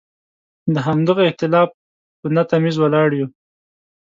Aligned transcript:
د 0.73 0.75
همدغه 0.87 1.21
اختلاف 1.29 1.69
په 2.19 2.27
نه 2.35 2.43
تمیز 2.51 2.75
ولاړ 2.79 3.09
یو. 3.19 3.27